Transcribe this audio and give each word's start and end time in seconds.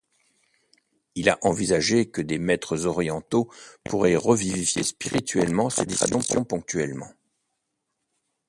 Il 1.13 1.29
a 1.29 1.37
envisagé 1.43 2.09
que 2.09 2.23
des 2.23 2.39
maîtres 2.39 2.87
orientaux 2.87 3.51
pourraient 3.83 4.15
revivifier 4.15 4.81
spirituellement 4.81 5.69
ces 5.69 5.85
traditions 5.85 6.43
ponctuellement. 6.43 7.11